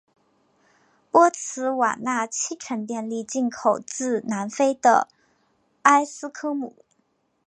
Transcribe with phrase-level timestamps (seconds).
[1.11, 5.07] 博茨瓦纳七成电力进口自南非的
[5.83, 6.75] 埃斯科姆。